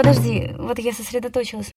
Подожди, 0.00 0.50
вот 0.56 0.78
я 0.78 0.94
сосредоточилась. 0.94 1.72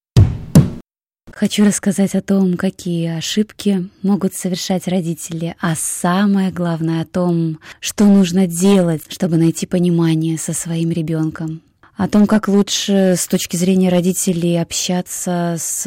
Хочу 1.29 1.66
рассказать 1.66 2.16
о 2.16 2.22
том, 2.22 2.56
какие 2.56 3.17
ошибки 3.17 3.90
могут 4.01 4.33
совершать 4.33 4.88
родители, 4.88 5.58
а 5.59 5.75
самое 5.75 6.50
главное 6.50 7.01
о 7.01 7.06
том, 7.06 7.59
что 7.82 8.05
нужно 8.05 8.48
делать, 8.48 9.02
чтобы 9.09 9.36
найти 9.36 9.66
понимание 9.66 10.38
со 10.38 10.54
своим 10.54 10.91
ребенком. 10.91 11.61
О 11.97 12.07
том, 12.07 12.25
как 12.25 12.47
лучше 12.47 13.15
с 13.17 13.27
точки 13.27 13.57
зрения 13.57 13.89
родителей 13.89 14.55
общаться 14.55 15.57
с 15.59 15.83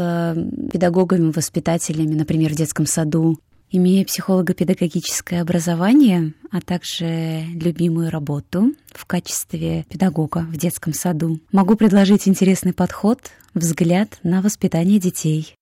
педагогами, 0.71 1.33
воспитателями, 1.33 2.13
например, 2.17 2.53
в 2.53 2.57
детском 2.57 2.85
саду, 2.85 3.39
Имея 3.71 4.05
психолого-педагогическое 4.05 5.43
образование, 5.43 6.35
а 6.53 6.61
также 6.61 7.43
любимую 7.53 8.11
работу 8.11 8.73
в 8.93 9.05
качестве 9.07 9.85
педагога 9.91 10.47
в 10.49 10.57
детском 10.57 10.93
саду, 10.93 11.41
могу 11.51 11.75
предложить 11.75 12.29
интересный 12.29 12.73
подход, 12.73 13.19
взгляд 13.55 14.19
на 14.23 14.41
воспитание 14.41 15.01
детей. 15.01 15.57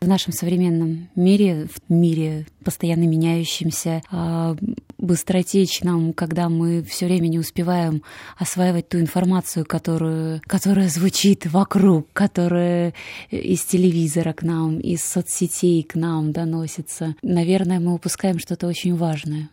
В 0.00 0.08
нашем 0.08 0.32
современном 0.32 1.08
мире, 1.14 1.68
в 1.72 1.92
мире 1.92 2.46
постоянно 2.64 3.04
меняющемся, 3.04 4.02
а, 4.10 4.56
быстротечном, 5.00 6.12
когда 6.12 6.48
мы 6.48 6.82
все 6.82 7.06
время 7.06 7.28
не 7.28 7.38
успеваем 7.38 8.02
осваивать 8.38 8.88
ту 8.88 9.00
информацию, 9.00 9.64
которую, 9.64 10.40
которая 10.46 10.88
звучит 10.88 11.46
вокруг, 11.46 12.08
которая 12.12 12.94
из 13.30 13.62
телевизора 13.64 14.32
к 14.32 14.42
нам, 14.42 14.78
из 14.78 15.04
соцсетей 15.04 15.82
к 15.82 15.94
нам 15.94 16.32
доносится. 16.32 17.16
Наверное, 17.22 17.80
мы 17.80 17.94
упускаем 17.94 18.38
что-то 18.38 18.66
очень 18.66 18.96
важное. 18.96 19.48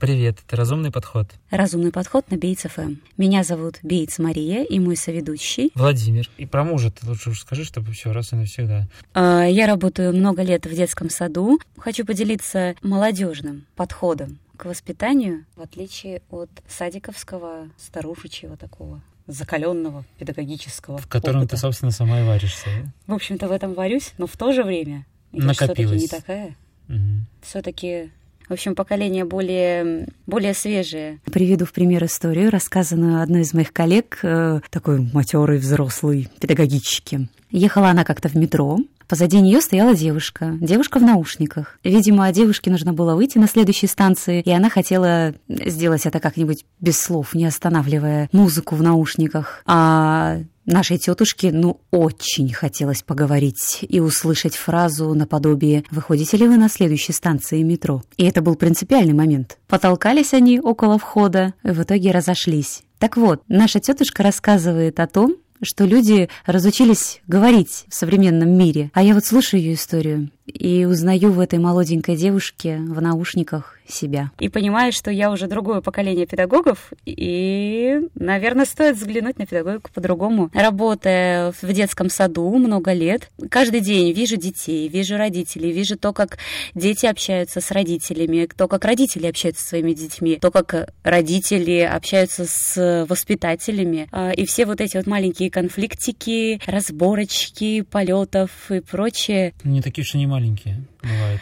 Привет, 0.00 0.38
это 0.46 0.54
«Разумный 0.54 0.92
подход». 0.92 1.26
«Разумный 1.50 1.90
подход» 1.90 2.30
на 2.30 2.36
Бейтс 2.36 2.62
ФМ. 2.62 2.98
Меня 3.16 3.42
зовут 3.42 3.80
Бейтс 3.82 4.20
Мария 4.20 4.62
и 4.62 4.78
мой 4.78 4.94
соведущий 4.96 5.72
Владимир. 5.74 6.30
И 6.36 6.46
про 6.46 6.62
мужа 6.62 6.92
ты 6.92 7.04
лучше 7.04 7.34
скажи, 7.34 7.64
чтобы 7.64 7.90
все 7.90 8.12
раз 8.12 8.32
и 8.32 8.36
навсегда. 8.36 8.86
А, 9.12 9.42
я 9.42 9.66
работаю 9.66 10.14
много 10.14 10.42
лет 10.42 10.66
в 10.66 10.72
детском 10.72 11.10
саду. 11.10 11.58
Хочу 11.76 12.06
поделиться 12.06 12.76
молодежным 12.80 13.66
подходом 13.74 14.38
к 14.56 14.66
воспитанию, 14.66 15.46
в 15.56 15.62
отличие 15.62 16.22
от 16.30 16.50
садиковского, 16.68 17.68
старушечьего 17.76 18.56
такого 18.56 19.02
закаленного 19.26 20.04
педагогического. 20.16 20.98
В 20.98 21.08
котором 21.08 21.38
опыта. 21.38 21.56
ты, 21.56 21.60
собственно, 21.60 21.90
сама 21.90 22.20
и 22.20 22.24
варишься. 22.24 22.66
Да? 22.66 23.14
В 23.14 23.16
общем-то, 23.16 23.48
в 23.48 23.50
этом 23.50 23.74
варюсь, 23.74 24.12
но 24.16 24.28
в 24.28 24.36
то 24.36 24.52
же 24.52 24.62
время 24.62 25.06
я 25.32 25.52
все-таки 25.54 25.82
не 25.82 26.06
такая. 26.06 26.54
Угу. 26.88 27.26
Все-таки 27.42 28.12
в 28.48 28.52
общем, 28.52 28.74
поколение 28.74 29.24
более, 29.24 30.06
более 30.26 30.54
свежее. 30.54 31.18
Приведу 31.24 31.64
в 31.64 31.72
пример 31.72 32.04
историю, 32.04 32.50
рассказанную 32.50 33.22
одной 33.22 33.42
из 33.42 33.54
моих 33.54 33.72
коллег, 33.72 34.18
э, 34.22 34.60
такой 34.70 35.00
матерый 35.12 35.58
взрослый 35.58 36.28
педагогически. 36.40 37.28
Ехала 37.50 37.88
она 37.88 38.04
как-то 38.04 38.28
в 38.28 38.34
метро, 38.34 38.78
Позади 39.08 39.40
нее 39.40 39.60
стояла 39.60 39.94
девушка, 39.94 40.56
девушка 40.60 40.98
в 40.98 41.02
наушниках. 41.02 41.78
Видимо, 41.82 42.30
девушке 42.30 42.70
нужно 42.70 42.92
было 42.92 43.14
выйти 43.14 43.38
на 43.38 43.48
следующей 43.48 43.86
станции, 43.86 44.42
и 44.42 44.50
она 44.50 44.68
хотела 44.68 45.34
сделать 45.48 46.04
это 46.04 46.20
как-нибудь 46.20 46.66
без 46.80 47.00
слов, 47.00 47.34
не 47.34 47.46
останавливая 47.46 48.28
музыку 48.32 48.74
в 48.74 48.82
наушниках. 48.82 49.62
А 49.66 50.40
Нашей 50.68 50.98
тетушке, 50.98 51.50
ну, 51.50 51.80
очень 51.90 52.52
хотелось 52.52 53.02
поговорить 53.02 53.78
и 53.88 54.00
услышать 54.00 54.54
фразу 54.54 55.14
наподобие 55.14 55.84
«Выходите 55.90 56.36
ли 56.36 56.46
вы 56.46 56.58
на 56.58 56.68
следующей 56.68 57.14
станции 57.14 57.62
метро?» 57.62 58.02
И 58.18 58.26
это 58.26 58.42
был 58.42 58.54
принципиальный 58.54 59.14
момент. 59.14 59.56
Потолкались 59.66 60.34
они 60.34 60.60
около 60.60 60.98
входа, 60.98 61.54
и 61.62 61.70
в 61.70 61.82
итоге 61.82 62.10
разошлись. 62.10 62.82
Так 62.98 63.16
вот, 63.16 63.40
наша 63.48 63.80
тетушка 63.80 64.22
рассказывает 64.22 65.00
о 65.00 65.06
том, 65.06 65.36
что 65.62 65.84
люди 65.84 66.28
разучились 66.46 67.20
говорить 67.26 67.84
в 67.88 67.94
современном 67.94 68.56
мире. 68.56 68.90
А 68.94 69.02
я 69.02 69.14
вот 69.14 69.24
слушаю 69.24 69.60
ее 69.60 69.74
историю 69.74 70.30
и 70.48 70.84
узнаю 70.84 71.32
в 71.32 71.40
этой 71.40 71.58
молоденькой 71.58 72.16
девушке 72.16 72.78
в 72.78 73.00
наушниках 73.00 73.78
себя. 73.86 74.30
И 74.38 74.48
понимаю, 74.48 74.92
что 74.92 75.10
я 75.10 75.30
уже 75.30 75.46
другое 75.46 75.80
поколение 75.80 76.26
педагогов, 76.26 76.92
и, 77.06 78.00
наверное, 78.14 78.66
стоит 78.66 78.96
взглянуть 78.96 79.38
на 79.38 79.46
педагогику 79.46 79.90
по-другому. 79.92 80.50
Работая 80.52 81.52
в 81.60 81.72
детском 81.72 82.10
саду 82.10 82.50
много 82.56 82.92
лет, 82.92 83.30
каждый 83.50 83.80
день 83.80 84.12
вижу 84.12 84.36
детей, 84.36 84.88
вижу 84.88 85.16
родителей, 85.16 85.72
вижу 85.72 85.96
то, 85.96 86.12
как 86.12 86.38
дети 86.74 87.06
общаются 87.06 87.60
с 87.60 87.70
родителями, 87.70 88.48
то, 88.56 88.68
как 88.68 88.84
родители 88.84 89.26
общаются 89.26 89.62
со 89.62 89.68
своими 89.70 89.92
детьми, 89.92 90.36
то, 90.36 90.50
как 90.50 90.92
родители 91.02 91.80
общаются 91.80 92.44
с 92.46 93.06
воспитателями. 93.08 94.08
А, 94.12 94.30
и 94.30 94.44
все 94.46 94.66
вот 94.66 94.80
эти 94.80 94.96
вот 94.96 95.06
маленькие 95.06 95.50
конфликтики, 95.50 96.60
разборочки, 96.66 97.82
полетов 97.82 98.70
и 98.70 98.80
прочее. 98.80 99.54
Не 99.64 99.82
такие 99.82 100.02
уж 100.02 100.14
и 100.14 100.18
не 100.18 100.26
маленькие 100.38 100.84
бывают 101.02 101.40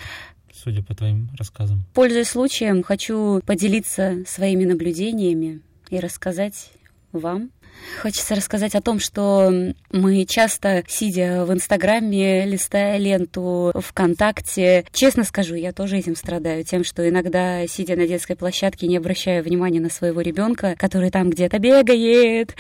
судя 0.53 0.83
по 0.83 0.95
твоим 0.95 1.29
рассказам. 1.39 1.85
Пользуясь 1.93 2.31
случаем, 2.31 2.83
хочу 2.83 3.41
поделиться 3.45 4.25
своими 4.27 4.65
наблюдениями 4.65 5.61
и 5.91 6.01
рассказать 6.01 6.73
вам. 7.13 7.51
Хочется 8.01 8.35
рассказать 8.35 8.75
о 8.75 8.81
том, 8.81 8.99
что 8.99 9.53
мы 9.93 10.25
часто, 10.25 10.83
сидя 10.89 11.45
в 11.45 11.53
Инстаграме, 11.53 12.47
листая 12.47 12.97
ленту 12.97 13.71
ВКонтакте, 13.77 14.87
честно 14.93 15.25
скажу, 15.25 15.55
я 15.55 15.73
тоже 15.73 15.99
этим 15.99 16.17
страдаю, 16.17 16.65
тем, 16.65 16.85
что 16.85 17.07
иногда, 17.07 17.67
сидя 17.67 17.95
на 17.95 18.09
детской 18.09 18.35
площадке, 18.35 18.89
не 18.89 18.97
обращаю 18.97 19.45
внимания 19.45 19.81
на 19.81 19.91
своего 19.91 20.23
ребенка, 20.23 20.75
который 20.79 21.11
там 21.11 21.29
где-то 21.29 21.59
бегает, 21.59 22.57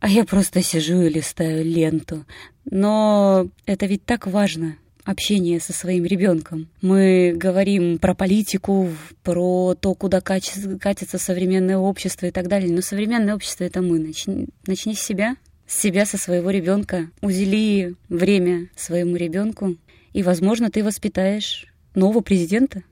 а 0.00 0.08
я 0.08 0.24
просто 0.24 0.60
сижу 0.60 1.00
и 1.02 1.08
листаю 1.08 1.64
ленту. 1.64 2.26
Но 2.64 3.46
это 3.64 3.86
ведь 3.86 4.04
так 4.04 4.26
важно 4.26 4.74
общение 5.10 5.60
со 5.60 5.72
своим 5.72 6.04
ребенком. 6.04 6.68
Мы 6.80 7.34
говорим 7.36 7.98
про 7.98 8.14
политику, 8.14 8.88
про 9.22 9.74
то, 9.74 9.94
куда 9.94 10.20
катится 10.20 11.18
современное 11.18 11.78
общество 11.78 12.26
и 12.26 12.30
так 12.30 12.48
далее. 12.48 12.72
Но 12.72 12.80
современное 12.80 13.34
общество 13.34 13.64
это 13.64 13.82
мы. 13.82 13.98
Начни, 13.98 14.48
начни 14.66 14.94
с 14.94 15.00
себя, 15.00 15.36
с 15.66 15.80
себя, 15.80 16.06
со 16.06 16.18
своего 16.18 16.50
ребенка. 16.50 17.10
Удели 17.20 17.94
время 18.08 18.68
своему 18.76 19.16
ребенку, 19.16 19.76
и, 20.12 20.22
возможно, 20.22 20.70
ты 20.70 20.82
воспитаешь 20.82 21.66
нового 21.94 22.20
президента. 22.20 22.82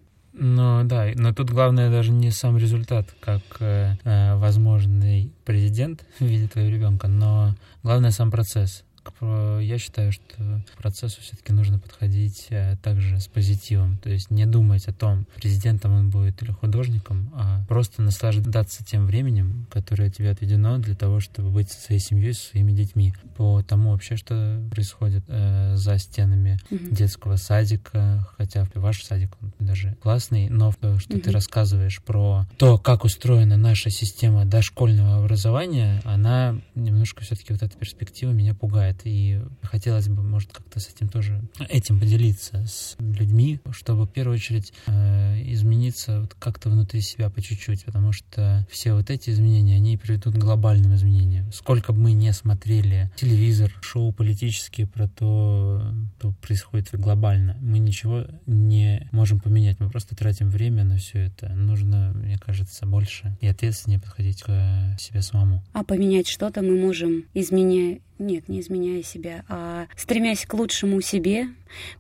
Ну 0.41 0.85
да, 0.85 1.11
но 1.17 1.35
тут 1.35 1.51
главное 1.51 1.91
даже 1.91 2.13
не 2.13 2.31
сам 2.31 2.59
результат, 2.59 3.09
как 3.21 3.43
э, 3.59 3.95
э 4.05 4.37
возможный 4.37 5.33
президент 5.45 6.05
в 6.21 6.25
виде 6.25 6.47
твоего 6.47 6.71
ребенка, 6.71 7.09
но 7.09 7.57
главное 7.83 8.13
сам 8.13 8.31
процесс 8.31 8.85
я 9.21 9.79
считаю, 9.79 10.13
что 10.13 10.63
к 10.73 10.79
процессу 10.79 11.21
все-таки 11.21 11.53
нужно 11.53 11.79
подходить 11.79 12.47
э, 12.51 12.77
также 12.83 13.21
с 13.21 13.27
позитивом. 13.27 13.99
То 13.99 14.11
есть 14.11 14.31
не 14.31 14.47
думать 14.47 14.87
о 14.89 14.93
том, 14.93 15.27
президентом 15.37 15.93
он 15.93 16.11
будет 16.11 16.43
или 16.43 16.51
художником, 16.51 17.31
а 17.35 17.65
просто 17.69 18.03
наслаждаться 18.03 18.85
тем 18.85 19.07
временем, 19.07 19.67
которое 19.71 20.11
тебе 20.11 20.31
отведено 20.31 20.79
для 20.79 20.95
того, 20.95 21.21
чтобы 21.21 21.51
быть 21.51 21.71
со 21.71 21.81
своей 21.81 22.01
семьей, 22.01 22.35
со 22.35 22.51
своими 22.51 22.73
детьми. 22.73 23.15
По 23.37 23.63
тому 23.63 23.93
вообще, 23.93 24.17
что 24.17 24.63
происходит 24.71 25.25
э, 25.29 25.77
за 25.77 25.99
стенами 25.99 26.59
mm-hmm. 26.71 26.95
детского 26.95 27.37
садика, 27.37 28.27
хотя 28.37 28.67
ваш 28.75 29.05
садик 29.05 29.31
он 29.41 29.53
даже 29.59 29.97
классный, 30.03 30.49
но 30.49 30.73
то, 30.81 30.99
что 30.99 31.15
mm-hmm. 31.15 31.21
ты 31.21 31.31
рассказываешь 31.31 32.03
про 32.03 32.47
то, 32.57 32.79
как 32.79 33.05
устроена 33.05 33.57
наша 33.57 33.91
система 33.91 34.45
дошкольного 34.45 35.19
образования, 35.19 36.01
она 36.05 36.57
немножко 36.75 37.23
все-таки 37.23 37.53
вот 37.53 37.63
эта 37.63 37.77
перспектива 37.77 38.31
меня 38.31 38.55
пугает 38.55 38.98
бывает. 38.99 39.01
И 39.05 39.41
хотелось 39.63 40.09
бы, 40.09 40.23
может, 40.23 40.53
как-то 40.53 40.81
с 40.81 40.89
этим 40.89 41.09
тоже, 41.09 41.43
этим 41.69 42.01
поделиться 42.01 42.65
с 42.67 42.97
людьми, 42.99 43.61
чтобы 43.73 44.05
в 44.05 44.11
первую 44.11 44.37
очередь 44.37 44.73
э, 44.87 45.43
измениться 45.53 46.23
вот 46.23 46.35
как-то 46.39 46.71
внутри 46.71 47.01
себя 47.01 47.31
по 47.31 47.41
чуть-чуть, 47.43 47.85
потому 47.85 48.13
что 48.13 48.67
все 48.71 48.95
вот 48.95 49.11
эти 49.11 49.31
изменения, 49.31 49.77
они 49.77 49.97
приведут 49.97 50.35
к 50.35 50.39
глобальным 50.39 50.95
изменениям. 50.95 51.51
Сколько 51.53 51.93
бы 51.93 52.01
мы 52.01 52.13
не 52.13 52.33
смотрели 52.33 53.11
телевизор, 53.17 53.73
шоу 53.81 54.13
политические 54.13 54.87
про 54.87 55.09
то, 55.09 55.83
что 56.19 56.33
происходит 56.41 56.89
глобально, 56.93 57.57
мы 57.61 57.79
ничего 57.79 58.27
не 58.47 59.09
можем 59.13 59.41
поменять. 59.41 59.81
Мы 59.81 59.91
просто 59.91 60.17
тратим 60.17 60.49
время 60.51 60.85
на 60.85 60.97
все 60.97 61.27
это. 61.27 61.49
Нужно, 61.49 62.13
мне 62.15 62.39
кажется, 62.39 62.87
больше 62.87 63.37
и 63.41 63.47
ответственнее 63.47 64.01
подходить 64.01 64.43
к 64.43 64.97
себе 64.99 65.23
самому. 65.23 65.63
А 65.73 65.85
поменять 65.85 66.29
что-то 66.29 66.63
мы 66.63 66.79
можем, 66.79 67.25
изменяя 67.35 68.01
нет, 68.19 68.49
не 68.49 68.61
изменяя 68.61 69.03
себя, 69.03 69.45
а 69.49 69.87
стремясь 69.97 70.47
к 70.47 70.55
лучшему 70.55 71.01
себе, 71.01 71.49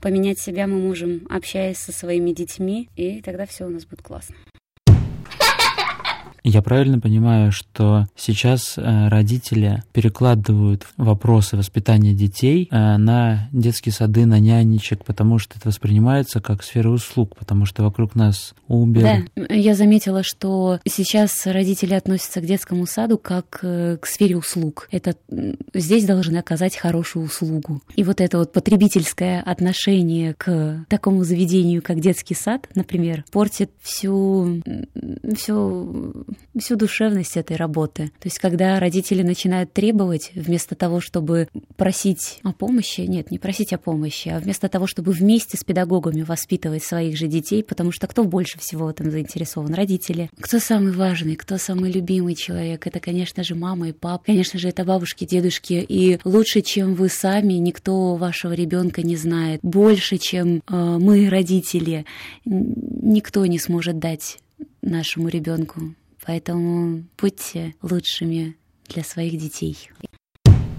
поменять 0.00 0.38
себя 0.38 0.66
мы 0.66 0.78
можем, 0.78 1.26
общаясь 1.30 1.78
со 1.78 1.92
своими 1.92 2.32
детьми, 2.32 2.88
и 2.96 3.20
тогда 3.22 3.46
все 3.46 3.66
у 3.66 3.70
нас 3.70 3.84
будет 3.84 4.02
классно. 4.02 4.36
Я 6.44 6.62
правильно 6.62 7.00
понимаю, 7.00 7.52
что 7.52 8.06
сейчас 8.16 8.76
э, 8.76 9.08
родители 9.08 9.82
перекладывают 9.92 10.86
вопросы 10.96 11.56
воспитания 11.56 12.14
детей 12.14 12.68
э, 12.70 12.96
на 12.96 13.48
детские 13.52 13.92
сады, 13.92 14.26
на 14.26 14.38
нянечек, 14.38 15.04
потому 15.04 15.38
что 15.38 15.58
это 15.58 15.68
воспринимается 15.68 16.40
как 16.40 16.62
сфера 16.62 16.90
услуг, 16.90 17.36
потому 17.36 17.66
что 17.66 17.82
вокруг 17.82 18.14
нас 18.14 18.54
Uber. 18.68 19.24
Да, 19.36 19.54
я 19.54 19.74
заметила, 19.74 20.22
что 20.22 20.80
сейчас 20.86 21.46
родители 21.46 21.94
относятся 21.94 22.40
к 22.40 22.46
детскому 22.46 22.86
саду 22.86 23.18
как 23.18 23.60
э, 23.62 23.96
к 24.00 24.06
сфере 24.06 24.36
услуг. 24.36 24.88
Это 24.90 25.16
здесь 25.74 26.04
должны 26.04 26.38
оказать 26.38 26.76
хорошую 26.76 27.26
услугу. 27.26 27.82
И 27.96 28.04
вот 28.04 28.20
это 28.20 28.38
вот 28.38 28.52
потребительское 28.52 29.42
отношение 29.42 30.34
к 30.34 30.84
такому 30.88 31.24
заведению, 31.24 31.82
как 31.82 32.00
детский 32.00 32.34
сад, 32.34 32.68
например, 32.74 33.24
портит 33.30 33.70
всю, 33.80 34.62
всю, 35.36 36.26
всю 36.58 36.76
душевность 36.76 37.36
этой 37.36 37.56
работы. 37.56 38.06
То 38.20 38.26
есть, 38.26 38.38
когда 38.38 38.78
родители 38.80 39.22
начинают 39.22 39.72
требовать, 39.72 40.32
вместо 40.34 40.74
того, 40.74 41.00
чтобы 41.00 41.48
просить 41.76 42.40
о 42.42 42.52
помощи, 42.52 43.02
нет, 43.02 43.30
не 43.30 43.38
просить 43.38 43.72
о 43.72 43.78
помощи, 43.78 44.28
а 44.28 44.38
вместо 44.38 44.68
того, 44.68 44.86
чтобы 44.86 45.12
вместе 45.12 45.56
с 45.56 45.64
педагогами 45.64 46.22
воспитывать 46.22 46.82
своих 46.82 47.16
же 47.16 47.26
детей, 47.26 47.62
потому 47.62 47.92
что 47.92 48.06
кто 48.06 48.24
больше 48.24 48.58
всего 48.58 48.86
в 48.86 48.88
этом 48.88 49.10
заинтересован? 49.10 49.74
Родители. 49.74 50.30
Кто 50.40 50.58
самый 50.58 50.92
важный, 50.92 51.36
кто 51.36 51.58
самый 51.58 51.90
любимый 51.90 52.34
человек? 52.34 52.86
Это, 52.86 53.00
конечно 53.00 53.42
же, 53.42 53.54
мама 53.54 53.88
и 53.88 53.92
папа. 53.92 54.24
Конечно 54.26 54.58
же, 54.58 54.68
это 54.68 54.84
бабушки, 54.84 55.24
дедушки. 55.24 55.84
И 55.88 56.18
лучше, 56.24 56.62
чем 56.62 56.94
вы 56.94 57.08
сами, 57.08 57.54
никто 57.54 58.16
вашего 58.16 58.52
ребенка 58.52 59.02
не 59.02 59.16
знает. 59.16 59.60
Больше, 59.62 60.18
чем 60.18 60.56
э, 60.56 60.60
мы, 60.68 61.28
родители, 61.28 62.04
никто 62.44 63.44
не 63.46 63.58
сможет 63.58 63.98
дать 63.98 64.38
нашему 64.82 65.28
ребенку. 65.28 65.94
Поэтому 66.24 67.04
будьте 67.16 67.74
лучшими 67.82 68.56
для 68.88 69.04
своих 69.04 69.38
детей. 69.38 69.90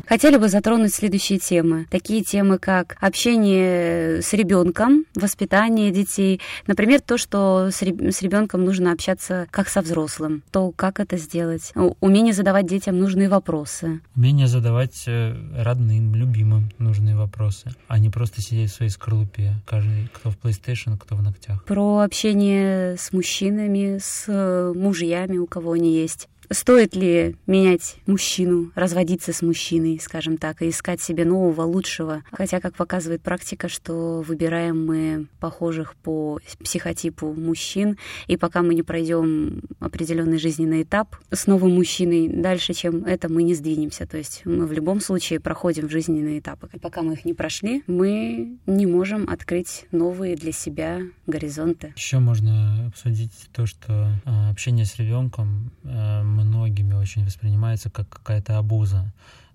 Хотели 0.09 0.37
бы 0.37 0.49
затронуть 0.49 0.91
следующие 0.91 1.37
темы. 1.37 1.85
Такие 1.91 2.23
темы, 2.23 2.57
как 2.57 2.97
общение 2.99 4.23
с 4.23 4.33
ребенком, 4.33 5.05
воспитание 5.13 5.91
детей. 5.91 6.41
Например, 6.65 6.99
то, 6.99 7.19
что 7.19 7.69
с 7.69 7.83
ребенком 7.83 8.65
нужно 8.65 8.91
общаться 8.91 9.47
как 9.51 9.69
со 9.69 9.81
взрослым. 9.81 10.41
То, 10.49 10.71
как 10.75 10.99
это 10.99 11.17
сделать. 11.17 11.71
Умение 11.99 12.33
задавать 12.33 12.65
детям 12.65 12.97
нужные 12.97 13.29
вопросы. 13.29 14.01
Умение 14.15 14.47
задавать 14.47 15.03
э, 15.05 15.35
родным, 15.55 16.15
любимым 16.15 16.71
нужные 16.79 17.15
вопросы, 17.15 17.69
а 17.87 17.99
не 17.99 18.09
просто 18.09 18.41
сидеть 18.41 18.71
в 18.71 18.75
своей 18.77 18.91
скорлупе. 18.91 19.53
Каждый, 19.67 20.09
кто 20.11 20.31
в 20.31 20.39
PlayStation, 20.39 20.97
кто 20.97 21.17
в 21.17 21.21
ногтях. 21.21 21.63
Про 21.65 21.99
общение 21.99 22.97
с 22.97 23.13
мужчинами, 23.13 23.99
с 24.01 24.25
э, 24.27 24.73
мужьями, 24.75 25.37
у 25.37 25.45
кого 25.45 25.73
они 25.73 25.93
есть. 25.93 26.27
Стоит 26.51 26.95
ли 26.95 27.35
менять 27.45 27.97
мужчину, 28.07 28.71
разводиться 28.73 29.33
с 29.33 29.41
мужчиной, 29.43 29.99
скажем 30.01 30.37
так, 30.37 30.61
и 30.61 30.69
искать 30.69 30.99
себе 30.99 31.23
нового, 31.23 31.61
лучшего? 31.61 32.23
Хотя, 32.31 32.59
как 32.59 32.75
показывает 32.75 33.21
практика, 33.21 33.69
что 33.69 34.23
выбираем 34.27 34.85
мы 34.85 35.27
похожих 35.39 35.95
по 35.95 36.39
психотипу 36.63 37.33
мужчин, 37.33 37.97
и 38.27 38.35
пока 38.35 38.63
мы 38.63 38.73
не 38.73 38.81
пройдем 38.81 39.61
определенный 39.79 40.39
жизненный 40.39 40.83
этап 40.83 41.15
с 41.31 41.45
новым 41.45 41.75
мужчиной, 41.75 42.27
дальше, 42.27 42.73
чем 42.73 43.05
это, 43.05 43.29
мы 43.29 43.43
не 43.43 43.53
сдвинемся. 43.53 44.07
То 44.07 44.17
есть 44.17 44.41
мы 44.45 44.65
в 44.65 44.71
любом 44.71 45.01
случае 45.01 45.39
проходим 45.39 45.87
жизненные 45.87 46.39
этапы. 46.39 46.69
И 46.73 46.79
пока 46.79 47.03
мы 47.03 47.13
их 47.13 47.25
не 47.25 47.33
прошли, 47.35 47.83
мы 47.85 48.57
не 48.65 48.87
можем 48.87 49.29
открыть 49.29 49.85
новые 49.91 50.35
для 50.35 50.51
себя 50.51 51.01
горизонты. 51.27 51.93
Еще 51.95 52.17
можно 52.17 52.87
обсудить 52.87 53.33
то, 53.53 53.67
что 53.67 54.11
а, 54.25 54.49
общение 54.49 54.85
с 54.85 54.97
ребенком 54.97 55.71
а, 55.83 56.23
многими 56.39 56.93
очень 56.93 57.25
воспринимается 57.25 57.89
как 57.89 58.09
какая-то 58.09 58.57
обуза. 58.57 59.11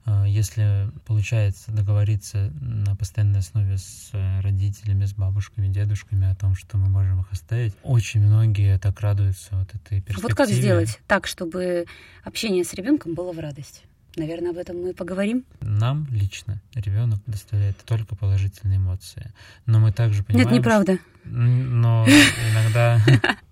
А, 0.06 0.24
если 0.24 0.90
получается 1.06 1.72
договориться 1.72 2.52
на 2.60 2.94
постоянной 2.94 3.40
основе 3.40 3.78
с 3.78 4.10
родителями, 4.42 5.06
с 5.06 5.14
бабушками, 5.14 5.68
дедушками 5.68 6.30
о 6.30 6.34
том, 6.34 6.54
что 6.54 6.76
мы 6.76 6.88
можем 6.88 7.20
их 7.22 7.32
оставить, 7.32 7.74
очень 7.82 8.20
многие 8.20 8.78
так 8.78 9.00
радуются 9.00 9.56
вот 9.56 9.68
этой 9.70 10.00
перспективе. 10.00 10.22
Вот 10.22 10.34
как 10.34 10.48
сделать 10.50 11.00
так, 11.06 11.26
чтобы 11.26 11.86
общение 12.22 12.64
с 12.64 12.74
ребенком 12.74 13.14
было 13.14 13.32
в 13.32 13.38
радость? 13.38 13.84
Наверное, 14.16 14.50
об 14.50 14.58
этом 14.58 14.80
мы 14.80 14.94
поговорим. 14.94 15.44
Нам 15.60 16.06
лично 16.10 16.62
ребенок 16.74 17.18
доставляет 17.26 17.76
только 17.84 18.14
положительные 18.14 18.76
эмоции. 18.78 19.32
Но 19.66 19.80
мы 19.80 19.90
также 19.90 20.22
понимаем... 20.22 20.48
Нет, 20.48 20.58
неправда. 20.58 20.98
Но 21.24 22.06
иногда 22.06 22.64
Иногда 23.04 23.36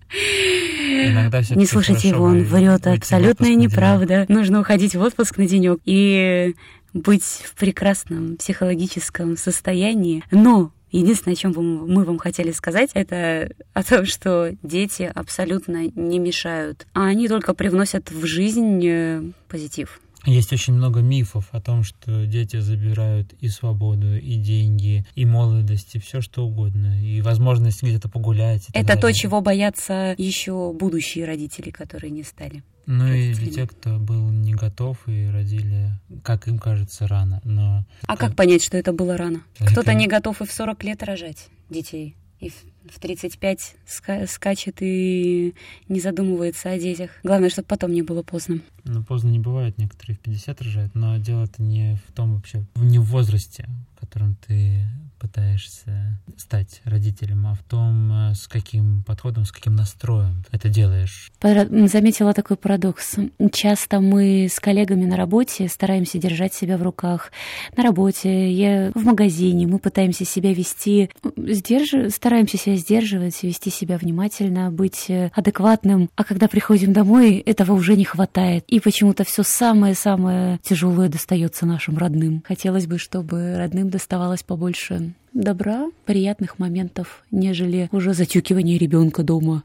Не 1.55 1.65
слушайте 1.65 2.09
его, 2.09 2.25
он 2.25 2.43
врет. 2.43 2.87
Абсолютная 2.87 3.55
неправда. 3.55 4.25
Нужно 4.27 4.61
уходить 4.61 4.95
в 4.95 5.01
отпуск 5.01 5.37
на 5.37 5.47
денек 5.47 5.79
и 5.85 6.55
быть 6.93 7.23
в 7.23 7.55
прекрасном 7.55 8.37
психологическом 8.37 9.37
состоянии. 9.37 10.23
Но 10.31 10.71
Единственное, 10.93 11.33
о 11.33 11.37
чем 11.37 11.53
мы 11.55 12.03
вам 12.03 12.19
хотели 12.19 12.51
сказать, 12.51 12.91
это 12.93 13.49
о 13.73 13.83
том, 13.83 14.05
что 14.05 14.55
дети 14.61 15.11
абсолютно 15.13 15.87
не 15.87 16.19
мешают, 16.19 16.85
а 16.93 17.07
они 17.07 17.27
только 17.27 17.55
привносят 17.55 18.11
в 18.11 18.23
жизнь 18.27 18.79
э, 18.85 19.23
позитив. 19.47 19.99
Есть 20.25 20.53
очень 20.53 20.73
много 20.73 21.01
мифов 21.01 21.49
о 21.51 21.59
том, 21.59 21.83
что 21.83 22.25
дети 22.25 22.59
забирают 22.59 23.33
и 23.33 23.49
свободу, 23.49 24.17
и 24.17 24.35
деньги, 24.35 25.05
и 25.15 25.25
молодость, 25.25 25.95
и 25.95 25.99
все 25.99 26.21
что 26.21 26.45
угодно, 26.45 27.01
и 27.01 27.21
возможность 27.21 27.83
где-то 27.83 28.09
погулять. 28.09 28.67
Это 28.73 28.87
далее. 28.87 29.01
то, 29.01 29.13
чего 29.13 29.41
боятся 29.41 30.15
еще 30.17 30.73
будущие 30.73 31.25
родители, 31.25 31.71
которые 31.71 32.11
не 32.11 32.23
стали. 32.23 32.63
Ну 32.85 33.07
и 33.07 33.33
для 33.33 33.51
тех, 33.51 33.71
кто 33.71 33.97
был 33.97 34.29
не 34.29 34.53
готов 34.53 34.97
и 35.07 35.27
родили, 35.27 35.91
как 36.23 36.47
им 36.47 36.59
кажется, 36.59 37.07
рано. 37.07 37.39
Но 37.43 37.85
а 38.03 38.17
как, 38.17 38.29
как 38.29 38.35
понять, 38.35 38.63
что 38.63 38.77
это 38.77 38.91
было 38.91 39.17
рано? 39.17 39.43
Кто-то 39.59 39.93
не 39.93 40.07
готов 40.07 40.41
и 40.41 40.45
в 40.45 40.51
40 40.51 40.83
лет 40.83 41.03
рожать 41.03 41.47
детей 41.69 42.15
и 42.39 42.49
в 42.49 42.55
35 42.99 43.75
ска- 43.85 44.27
скачет 44.27 44.77
и 44.81 45.53
не 45.87 45.99
задумывается 45.99 46.69
о 46.71 46.79
детях. 46.79 47.11
Главное, 47.23 47.49
чтобы 47.49 47.67
потом 47.67 47.91
не 47.91 48.01
было 48.01 48.23
поздно. 48.23 48.59
Ну, 48.83 49.03
поздно 49.03 49.29
не 49.29 49.39
бывает, 49.39 49.77
некоторые 49.77 50.17
в 50.17 50.19
50 50.19 50.61
рожают, 50.61 50.95
но 50.95 51.17
дело 51.17 51.43
это 51.45 51.61
не 51.61 51.97
в 52.07 52.11
том 52.13 52.35
вообще, 52.35 52.65
не 52.75 52.99
в 52.99 53.05
возрасте, 53.05 53.67
в 53.92 53.92
котором 54.05 54.35
ты 54.47 54.85
пытаешься 55.23 56.19
стать 56.37 56.81
родителем, 56.83 57.47
а 57.47 57.53
в 57.53 57.63
том, 57.63 58.11
э, 58.11 58.35
с 58.35 58.45
каким 58.49 59.03
подходом, 59.03 59.45
с 59.45 59.53
каким 59.53 59.73
настроем 59.73 60.43
это 60.51 60.67
делаешь. 60.67 61.31
Заметила 61.41 62.33
такой 62.33 62.57
парадокс. 62.57 63.15
Часто 63.53 64.01
мы 64.01 64.49
с 64.51 64.59
коллегами 64.59 65.05
на 65.05 65.15
работе 65.15 65.69
стараемся 65.69 66.17
держать 66.17 66.53
себя 66.53 66.77
в 66.77 66.83
руках. 66.83 67.31
На 67.77 67.83
работе, 67.83 68.51
я 68.51 68.91
в 68.93 69.05
магазине, 69.05 69.65
мы 69.65 69.79
пытаемся 69.79 70.25
себя 70.25 70.53
вести, 70.53 71.09
сдерж... 71.37 72.13
стараемся 72.13 72.57
себя 72.57 72.75
сдерживать, 72.75 73.41
вести 73.43 73.69
себя 73.69 73.97
внимательно, 73.97 74.71
быть 74.71 75.05
э, 75.07 75.31
адекватным. 75.33 76.09
А 76.17 76.25
когда 76.25 76.49
приходим 76.49 76.91
домой, 76.91 77.37
этого 77.37 77.71
уже 77.71 77.95
не 77.95 78.03
хватает. 78.03 78.65
И 78.67 78.81
почему-то 78.81 79.23
все 79.23 79.43
самое-самое 79.43 80.59
тяжелое 80.63 81.07
достается 81.07 81.65
нашим 81.65 81.97
родным. 81.97 82.43
Хотелось 82.45 82.87
бы, 82.87 82.97
чтобы 82.97 83.55
родным 83.57 83.89
доставалось 83.93 84.43
побольше 84.43 85.13
добра, 85.33 85.89
приятных 86.05 86.59
моментов, 86.59 87.23
нежели 87.31 87.89
уже 87.91 88.13
затюкивание 88.13 88.77
ребенка 88.77 89.23
дома 89.23 89.63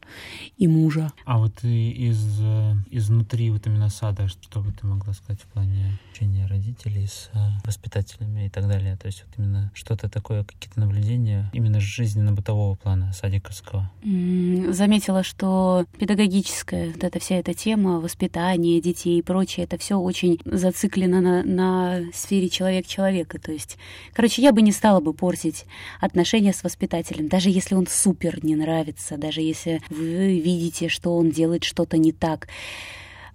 и 0.56 0.66
мужа. 0.66 1.12
А 1.24 1.38
вот 1.38 1.62
из 1.62 2.40
э, 2.40 2.74
изнутри 2.90 3.50
вот 3.50 3.66
именно 3.66 3.88
сада, 3.90 4.28
что 4.28 4.60
бы 4.60 4.72
ты 4.72 4.86
могла 4.86 5.12
сказать 5.12 5.40
в 5.42 5.46
плане 5.46 5.98
общения 6.10 6.46
родителей 6.46 7.06
с 7.06 7.30
э, 7.34 7.38
воспитателями 7.64 8.46
и 8.46 8.48
так 8.48 8.66
далее? 8.66 8.96
То 8.96 9.06
есть 9.06 9.24
вот 9.26 9.38
именно 9.38 9.70
что-то 9.74 10.08
такое, 10.08 10.44
какие-то 10.44 10.80
наблюдения 10.80 11.50
именно 11.52 11.80
жизненно-бытового 11.80 12.76
плана 12.76 13.12
садиковского? 13.12 13.90
Заметила, 14.02 15.22
что 15.22 15.84
педагогическая 15.98 16.92
вот 16.92 17.04
эта 17.04 17.18
вся 17.18 17.36
эта 17.36 17.54
тема, 17.54 18.00
воспитание 18.00 18.80
детей 18.80 19.18
и 19.18 19.22
прочее, 19.22 19.64
это 19.64 19.76
все 19.78 19.96
очень 19.96 20.40
зациклено 20.44 21.20
на, 21.20 21.42
на 21.42 22.00
сфере 22.14 22.48
человек-человека. 22.48 23.38
То 23.38 23.52
есть, 23.52 23.76
короче, 24.14 24.42
я 24.42 24.52
бы 24.52 24.62
не 24.62 24.72
стала 24.72 25.00
бы 25.00 25.12
портить 25.12 25.57
строить 25.58 25.66
отношения 26.00 26.52
с 26.52 26.62
воспитателем, 26.62 27.28
даже 27.28 27.50
если 27.50 27.74
он 27.74 27.86
супер 27.86 28.44
не 28.44 28.56
нравится, 28.56 29.16
даже 29.16 29.40
если 29.40 29.80
вы 29.90 30.38
видите, 30.40 30.88
что 30.88 31.16
он 31.16 31.30
делает 31.30 31.64
что-то 31.64 31.96
не 31.98 32.12
так. 32.12 32.48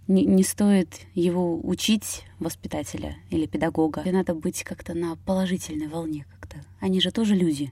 Не, 0.07 0.25
не 0.25 0.43
стоит 0.43 1.01
его 1.13 1.60
учить 1.63 2.24
воспитателя 2.39 3.15
или 3.29 3.45
педагога. 3.45 4.01
И 4.05 4.12
надо 4.12 4.36
быть 4.36 4.63
как-то 4.63 4.93
на 4.93 5.15
положительной 5.25 5.88
волне 5.88 6.25
как-то. 6.39 6.57
Они 6.79 7.00
же 7.00 7.12
тоже 7.12 7.36
люди. 7.36 7.72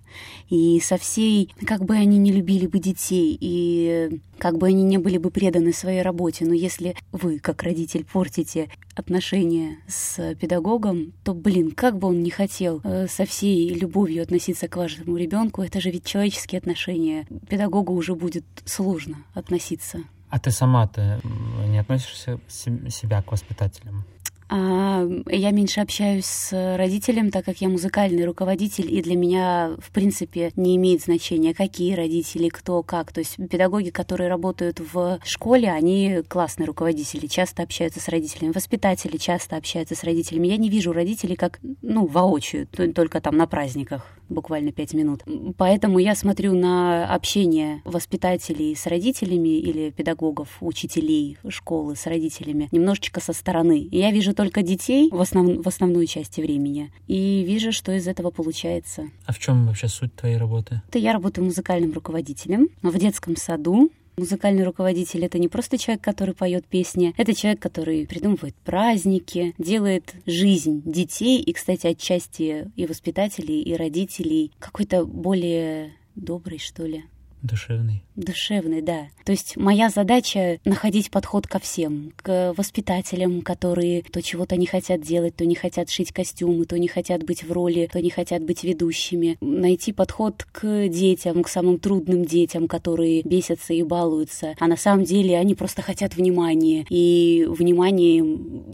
И 0.50 0.79
со 0.79 0.97
всей, 0.97 1.53
как 1.65 1.83
бы 1.83 1.95
они 1.95 2.17
не 2.17 2.31
любили 2.31 2.67
бы 2.67 2.79
детей, 2.79 3.38
и 3.39 4.21
как 4.38 4.57
бы 4.57 4.67
они 4.67 4.83
не 4.83 4.97
были 4.97 5.17
бы 5.17 5.29
преданы 5.29 5.73
своей 5.73 6.01
работе, 6.01 6.45
но 6.45 6.53
если 6.53 6.95
вы, 7.11 7.39
как 7.39 7.63
родитель, 7.63 8.05
портите 8.05 8.69
отношения 8.95 9.77
с 9.88 10.35
педагогом, 10.35 11.13
то, 11.23 11.33
блин, 11.33 11.71
как 11.71 11.97
бы 11.97 12.07
он 12.07 12.23
не 12.23 12.29
хотел 12.29 12.81
э, 12.83 13.07
со 13.07 13.25
всей 13.25 13.73
любовью 13.73 14.23
относиться 14.23 14.67
к 14.67 14.77
вашему 14.77 15.17
ребенку, 15.17 15.61
это 15.61 15.81
же 15.81 15.91
ведь 15.91 16.05
человеческие 16.05 16.59
отношения. 16.59 17.27
Педагогу 17.50 17.93
уже 17.93 18.15
будет 18.15 18.45
сложно 18.65 19.17
относиться 19.33 20.03
а 20.31 20.39
ты 20.39 20.50
сама-то 20.51 21.19
не 21.67 21.77
относишься 21.77 22.39
себя 22.47 23.21
к 23.21 23.31
воспитателям? 23.31 24.05
А, 24.53 25.08
я 25.29 25.51
меньше 25.51 25.79
общаюсь 25.79 26.25
с 26.25 26.75
родителем, 26.77 27.31
так 27.31 27.46
как 27.46 27.62
я 27.62 27.70
музыкальный 27.70 28.25
руководитель, 28.25 28.93
и 28.93 29.01
для 29.01 29.15
меня, 29.15 29.77
в 29.79 29.91
принципе, 29.91 30.51
не 30.58 30.75
имеет 30.75 31.01
значения, 31.03 31.53
какие 31.53 31.96
родители, 31.96 32.50
кто, 32.50 32.84
как. 32.84 33.13
То 33.13 33.20
есть 33.22 33.38
педагоги, 33.50 33.91
которые 33.91 34.29
работают 34.29 34.81
в 34.81 35.22
школе, 35.24 35.72
они 35.72 36.22
классные 36.27 36.67
руководители, 36.67 37.27
часто 37.27 37.63
общаются 37.63 38.01
с 38.01 38.10
родителями. 38.10 38.51
Воспитатели 38.51 39.15
часто 39.15 39.55
общаются 39.55 39.96
с 39.96 40.03
родителями. 40.03 40.50
Я 40.50 40.58
не 40.58 40.70
вижу 40.70 40.91
родителей 40.91 41.38
как, 41.38 41.62
ну, 41.81 42.05
воочию, 42.05 42.67
только 42.67 43.22
там 43.22 43.38
на 43.38 43.48
праздниках 43.48 44.05
буквально 44.31 44.72
пять 44.72 44.93
минут. 44.93 45.24
Поэтому 45.58 46.00
я 46.00 46.15
смотрю 46.15 46.53
на 46.53 47.13
общение 47.13 47.81
воспитателей 47.86 48.75
с 48.75 48.88
родителями 48.88 49.60
или 49.60 49.91
педагогов, 49.91 50.58
учителей 50.62 51.38
школы 51.48 51.96
с 51.96 52.08
родителями 52.08 52.70
немножечко 52.72 53.20
со 53.20 53.34
стороны. 53.34 53.79
И 53.79 53.98
я 53.98 54.12
вижу 54.12 54.34
только 54.41 54.63
детей 54.63 55.07
в, 55.12 55.21
основ... 55.21 55.63
в 55.63 55.67
основной 55.67 56.07
части 56.07 56.41
времени 56.41 56.91
и 57.05 57.43
вижу, 57.45 57.71
что 57.71 57.91
из 57.91 58.07
этого 58.07 58.31
получается. 58.31 59.12
А 59.27 59.33
в 59.33 59.38
чем 59.38 59.67
вообще 59.67 59.88
суть 59.88 60.15
твоей 60.15 60.38
работы? 60.38 60.81
Это 60.89 60.98
я 60.98 61.13
работаю 61.13 61.45
музыкальным 61.45 61.93
руководителем 61.93 62.69
в 62.81 62.98
детском 62.98 63.36
саду 63.36 63.91
Музыкальный 64.17 64.65
руководитель— 64.65 65.24
это 65.25 65.39
не 65.39 65.48
просто 65.48 65.77
человек, 65.77 66.03
который 66.03 66.36
поет 66.36 66.65
песни, 66.65 67.13
это 67.17 67.33
человек, 67.33 67.62
который 67.62 68.05
придумывает 68.05 68.55
праздники, 68.55 69.55
делает 69.57 70.13
жизнь 70.25 70.81
детей 70.86 71.41
и, 71.41 71.53
кстати, 71.53 71.88
отчасти 71.88 72.69
и 72.75 72.86
воспитателей, 72.86 73.62
и 73.62 73.74
родителей 73.74 74.51
какой-то 74.60 75.05
более 75.05 75.93
добрый, 76.15 76.60
что 76.60 76.86
ли. 76.86 77.05
Душевный. 77.41 78.03
Душевный, 78.15 78.81
да. 78.81 79.07
То 79.25 79.31
есть 79.31 79.57
моя 79.57 79.89
задача 79.89 80.60
находить 80.63 81.10
подход 81.10 81.48
ко 81.48 81.57
всем, 81.57 82.13
к 82.17 82.53
воспитателям, 82.55 83.41
которые 83.41 84.03
то 84.03 84.21
чего-то 84.21 84.57
не 84.57 84.67
хотят 84.67 85.01
делать, 85.01 85.36
то 85.36 85.45
не 85.45 85.55
хотят 85.55 85.89
шить 85.89 86.12
костюмы, 86.12 86.65
то 86.65 86.77
не 86.77 86.88
хотят 86.88 87.24
быть 87.24 87.43
в 87.43 87.51
роли, 87.51 87.89
то 87.91 88.00
не 88.00 88.12
хотят 88.12 88.43
быть 88.43 88.63
ведущими. 88.63 89.38
Найти 89.41 89.91
подход 89.91 90.45
к 90.51 90.88
детям, 90.88 91.41
к 91.41 91.48
самым 91.48 91.79
трудным 91.79 92.25
детям, 92.25 92.67
которые 92.67 93.24
бесятся 93.24 93.74
и 93.74 93.81
балуются. 93.81 94.55
А 94.60 94.67
на 94.67 94.77
самом 94.77 95.03
деле 95.03 95.38
они 95.38 95.55
просто 95.55 95.81
хотят 95.81 96.15
внимания. 96.15 96.86
И 96.89 97.48
внимание 97.50 98.24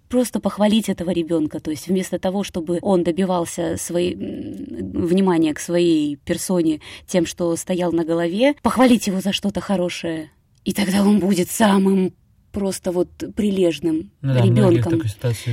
просто 0.09 0.41
похвалить 0.41 0.89
этого 0.89 1.11
ребенка. 1.11 1.61
То 1.61 1.71
есть 1.71 1.87
вместо 1.87 2.19
того, 2.19 2.43
чтобы 2.43 2.79
он 2.81 3.03
добивался 3.03 3.77
своей 3.77 4.15
внимания 4.15 5.53
к 5.53 5.59
своей 5.59 6.17
персоне 6.17 6.81
тем, 7.07 7.25
что 7.25 7.55
стоял 7.55 7.93
на 7.93 8.03
голове, 8.03 8.55
похвалить 8.61 9.07
его 9.07 9.21
за 9.21 9.33
что-то 9.33 9.61
хорошее. 9.61 10.31
И 10.63 10.73
тогда 10.73 11.01
он 11.01 11.19
будет 11.19 11.49
самым 11.49 12.13
просто 12.51 12.91
вот 12.91 13.09
прилежным 13.35 14.11
ну, 14.21 14.33
да, 14.33 14.41
ребенком 14.41 15.01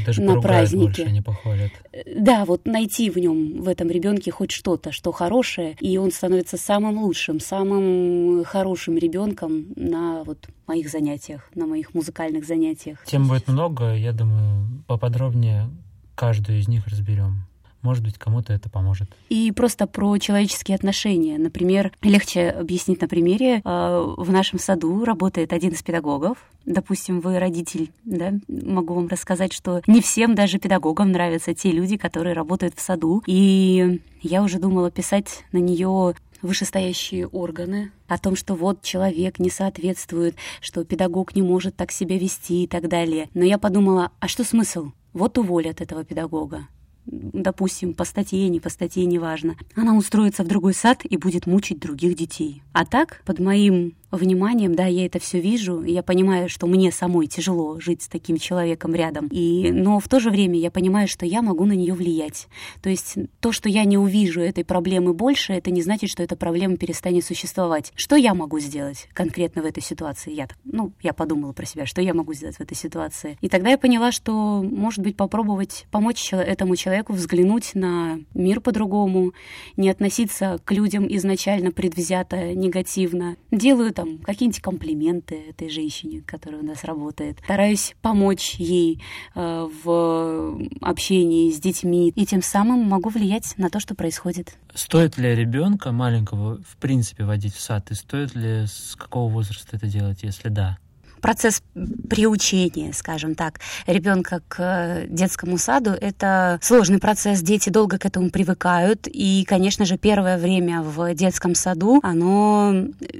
даже 0.06 0.22
на 0.22 0.40
празднике. 0.40 1.02
Больше, 1.02 1.12
не 1.12 1.20
похвалят. 1.20 1.70
Да, 2.16 2.44
вот 2.46 2.66
найти 2.66 3.10
в 3.10 3.18
нем, 3.18 3.62
в 3.62 3.68
этом 3.68 3.90
ребенке 3.90 4.30
хоть 4.30 4.52
что-то, 4.52 4.90
что 4.90 5.12
хорошее, 5.12 5.76
и 5.80 5.98
он 5.98 6.12
становится 6.12 6.56
самым 6.56 6.98
лучшим, 6.98 7.40
самым 7.40 8.42
хорошим 8.44 8.96
ребенком 8.96 9.66
на 9.76 10.24
вот 10.24 10.48
моих 10.66 10.88
занятиях, 10.88 11.50
на 11.54 11.66
моих 11.66 11.92
музыкальных 11.92 12.46
занятиях. 12.46 13.04
Тем 13.04 13.28
будет 13.28 13.48
много, 13.48 13.94
я 13.94 14.12
думаю, 14.12 14.82
поподробнее 14.86 15.68
каждую 16.14 16.58
из 16.58 16.68
них 16.68 16.86
разберем. 16.86 17.46
Может 17.84 18.02
быть, 18.02 18.16
кому-то 18.16 18.54
это 18.54 18.70
поможет. 18.70 19.10
И 19.28 19.52
просто 19.52 19.86
про 19.86 20.16
человеческие 20.16 20.74
отношения. 20.74 21.36
Например, 21.36 21.92
легче 22.00 22.48
объяснить 22.48 23.02
на 23.02 23.08
примере. 23.08 23.60
А, 23.62 24.02
в 24.02 24.32
нашем 24.32 24.58
саду 24.58 25.04
работает 25.04 25.52
один 25.52 25.72
из 25.72 25.82
педагогов. 25.82 26.38
Допустим, 26.64 27.20
вы 27.20 27.38
родитель, 27.38 27.92
да? 28.04 28.32
Могу 28.48 28.94
вам 28.94 29.08
рассказать, 29.08 29.52
что 29.52 29.82
не 29.86 30.00
всем 30.00 30.34
даже 30.34 30.58
педагогам 30.58 31.12
нравятся 31.12 31.52
те 31.52 31.72
люди, 31.72 31.98
которые 31.98 32.32
работают 32.32 32.74
в 32.74 32.80
саду. 32.80 33.22
И 33.26 34.00
я 34.22 34.42
уже 34.42 34.58
думала 34.58 34.90
писать 34.90 35.44
на 35.52 35.58
нее 35.58 36.14
вышестоящие 36.40 37.26
органы, 37.26 37.92
о 38.08 38.16
том, 38.16 38.34
что 38.34 38.54
вот 38.54 38.80
человек 38.80 39.38
не 39.38 39.50
соответствует, 39.50 40.36
что 40.62 40.84
педагог 40.84 41.36
не 41.36 41.42
может 41.42 41.76
так 41.76 41.92
себя 41.92 42.18
вести 42.18 42.64
и 42.64 42.66
так 42.66 42.88
далее. 42.88 43.28
Но 43.34 43.44
я 43.44 43.58
подумала, 43.58 44.10
а 44.20 44.28
что 44.28 44.42
смысл? 44.42 44.92
Вот 45.12 45.36
уволят 45.36 45.82
этого 45.82 46.02
педагога 46.04 46.66
допустим, 47.06 47.94
по 47.94 48.04
статье, 48.04 48.48
не 48.48 48.60
по 48.60 48.70
статье, 48.70 49.04
неважно, 49.04 49.56
она 49.74 49.96
устроится 49.96 50.42
в 50.42 50.48
другой 50.48 50.74
сад 50.74 51.04
и 51.04 51.16
будет 51.16 51.46
мучить 51.46 51.78
других 51.78 52.16
детей. 52.16 52.62
А 52.72 52.84
так, 52.84 53.22
под 53.24 53.38
моим 53.38 53.94
вниманием, 54.16 54.74
да, 54.74 54.86
я 54.86 55.06
это 55.06 55.18
все 55.18 55.40
вижу, 55.40 55.82
я 55.82 56.02
понимаю, 56.02 56.48
что 56.48 56.66
мне 56.66 56.92
самой 56.92 57.26
тяжело 57.26 57.80
жить 57.80 58.02
с 58.02 58.08
таким 58.08 58.38
человеком 58.38 58.94
рядом, 58.94 59.28
и, 59.30 59.70
но 59.72 59.98
в 60.00 60.08
то 60.08 60.20
же 60.20 60.30
время 60.30 60.58
я 60.58 60.70
понимаю, 60.70 61.08
что 61.08 61.26
я 61.26 61.42
могу 61.42 61.64
на 61.64 61.72
нее 61.72 61.94
влиять. 61.94 62.48
То 62.82 62.90
есть 62.90 63.16
то, 63.40 63.52
что 63.52 63.68
я 63.68 63.84
не 63.84 63.98
увижу 63.98 64.40
этой 64.40 64.64
проблемы 64.64 65.14
больше, 65.14 65.52
это 65.52 65.70
не 65.70 65.82
значит, 65.82 66.10
что 66.10 66.22
эта 66.22 66.36
проблема 66.36 66.76
перестанет 66.76 67.24
существовать. 67.24 67.92
Что 67.94 68.16
я 68.16 68.34
могу 68.34 68.58
сделать 68.60 69.08
конкретно 69.12 69.62
в 69.62 69.66
этой 69.66 69.82
ситуации? 69.82 70.32
Я, 70.32 70.48
ну, 70.64 70.92
я 71.02 71.12
подумала 71.12 71.52
про 71.52 71.64
себя, 71.64 71.86
что 71.86 72.02
я 72.02 72.14
могу 72.14 72.34
сделать 72.34 72.56
в 72.56 72.60
этой 72.60 72.76
ситуации. 72.76 73.38
И 73.40 73.48
тогда 73.48 73.70
я 73.70 73.78
поняла, 73.78 74.12
что, 74.12 74.62
может 74.62 75.00
быть, 75.00 75.16
попробовать 75.16 75.86
помочь 75.90 76.32
этому 76.32 76.76
человеку 76.76 77.12
взглянуть 77.12 77.74
на 77.74 78.18
мир 78.34 78.60
по-другому, 78.60 79.32
не 79.76 79.88
относиться 79.88 80.60
к 80.64 80.72
людям 80.72 81.06
изначально 81.08 81.72
предвзято, 81.72 82.54
негативно. 82.54 83.36
Делаю 83.50 83.92
там 83.92 84.03
там 84.04 84.18
какие-нибудь 84.18 84.60
комплименты 84.60 85.36
этой 85.50 85.68
женщине, 85.68 86.22
которая 86.26 86.60
у 86.60 86.64
нас 86.64 86.84
работает. 86.84 87.38
Стараюсь 87.44 87.94
помочь 88.02 88.54
ей 88.56 89.02
э, 89.34 89.68
в 89.84 90.58
общении 90.80 91.50
с 91.50 91.60
детьми 91.60 92.10
и 92.14 92.26
тем 92.26 92.42
самым 92.42 92.80
могу 92.80 93.10
влиять 93.10 93.54
на 93.56 93.70
то, 93.70 93.80
что 93.80 93.94
происходит. 93.94 94.56
Стоит 94.74 95.16
ли 95.18 95.34
ребенка 95.34 95.92
маленького 95.92 96.60
в 96.62 96.76
принципе 96.76 97.24
водить 97.24 97.54
в 97.54 97.60
сад 97.60 97.90
и 97.90 97.94
стоит 97.94 98.34
ли 98.34 98.66
с 98.66 98.96
какого 98.96 99.30
возраста 99.30 99.76
это 99.76 99.86
делать, 99.86 100.22
если 100.22 100.48
да? 100.48 100.78
Процесс 101.24 101.62
приучения, 102.10 102.92
скажем 102.92 103.34
так, 103.34 103.58
ребенка 103.86 104.42
к 104.46 104.56
э, 104.58 105.06
детскому 105.08 105.56
саду— 105.56 105.90
это 106.02 106.58
сложный 106.60 106.98
процесс. 106.98 107.40
Дети 107.40 107.70
долго 107.70 107.96
к 107.96 108.04
этому 108.04 108.28
привыкают. 108.28 109.08
И, 109.10 109.46
конечно 109.48 109.86
же, 109.86 109.96
первое 109.96 110.36
время 110.36 110.82
в 110.82 111.14
детском 111.14 111.54
саду, 111.54 111.98
оно 112.02 112.74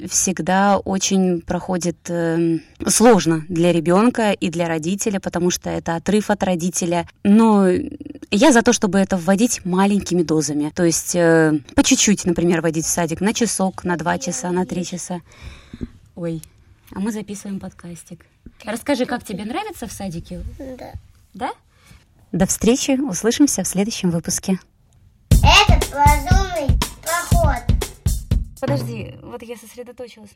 всегда 0.06 0.76
очень 0.76 1.40
проходит 1.40 1.96
э, 2.10 2.58
сложно 2.86 3.46
для 3.48 3.72
ребенка 3.72 4.32
и 4.32 4.50
для 4.50 4.68
родителя, 4.68 5.18
потому 5.18 5.48
что 5.48 5.70
это 5.70 5.96
отрыв 5.96 6.28
от 6.28 6.42
родителя. 6.42 7.08
Но 7.22 7.66
я 8.30 8.52
за 8.52 8.60
то, 8.60 8.74
чтобы 8.74 8.98
это 8.98 9.16
вводить 9.16 9.64
маленькими 9.64 10.22
дозами. 10.22 10.70
То 10.74 10.84
есть 10.84 11.16
э, 11.16 11.58
по 11.74 11.82
чуть-чуть, 11.82 12.26
например, 12.26 12.60
водить 12.60 12.84
в 12.84 12.90
садик 12.90 13.22
на 13.22 13.32
часок, 13.32 13.82
на 13.82 13.96
два 13.96 14.18
часа, 14.18 14.50
на 14.50 14.66
три 14.66 14.84
часа. 14.84 15.22
Ой, 16.16 16.42
а 16.92 17.00
мы 17.00 17.12
записываем 17.12 17.60
подкастик. 17.60 18.26
Расскажи, 18.64 19.06
как 19.06 19.24
тебе 19.24 19.44
нравится 19.44 19.86
в 19.86 19.92
садике? 19.92 20.42
Да. 20.78 20.92
Да? 21.32 21.52
До 22.32 22.46
встречи, 22.46 22.92
услышимся 23.00 23.62
в 23.62 23.68
следующем 23.68 24.10
выпуске. 24.10 24.58
Этот 25.30 25.92
лазурный 25.92 26.78
проход. 27.02 27.62
Подожди, 28.60 29.14
вот 29.22 29.42
я 29.42 29.56
сосредоточилась. 29.56 30.30